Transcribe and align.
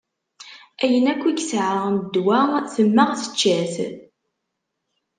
Ayen 0.83 1.05
akk 1.11 1.23
i 1.29 1.31
yesɛa 1.33 1.87
n 1.93 1.97
ddwa 2.03 2.39
temmeɣ 2.75 3.09
tečča-t. 3.21 3.75